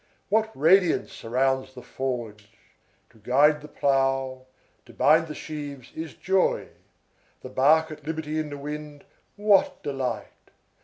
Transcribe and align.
What 0.29 0.49
radiance 0.57 1.13
surrounds 1.13 1.75
the 1.75 1.83
forge! 1.83 2.49
To 3.11 3.19
guide 3.19 3.61
the 3.61 3.67
plough, 3.67 4.47
to 4.87 4.93
bind 4.93 5.27
the 5.27 5.35
sheaves, 5.35 5.91
is 5.95 6.15
joy. 6.15 6.69
The 7.41 7.49
bark 7.49 7.91
at 7.91 8.07
liberty 8.07 8.39
in 8.39 8.49
the 8.49 8.57
wind, 8.57 9.03
what 9.35 9.83
delight! 9.83 10.49